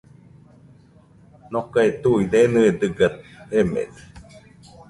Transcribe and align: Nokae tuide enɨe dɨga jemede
Nokae 1.51 1.89
tuide 2.01 2.37
enɨe 2.45 2.67
dɨga 2.79 3.07
jemede 3.51 4.01